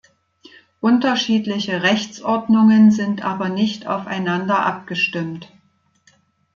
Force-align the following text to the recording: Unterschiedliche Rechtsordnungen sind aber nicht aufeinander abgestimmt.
Unterschiedliche 0.79 1.83
Rechtsordnungen 1.83 2.89
sind 2.89 3.23
aber 3.23 3.49
nicht 3.49 3.85
aufeinander 3.85 4.65
abgestimmt. 4.65 5.53